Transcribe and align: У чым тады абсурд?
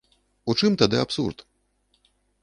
У 0.53 0.53
чым 0.61 0.77
тады 0.81 0.97
абсурд? 1.01 1.43